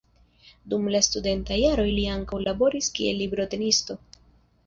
[0.73, 3.99] Dum la studentaj jaroj li ankaŭ laboris kiel librotenisto.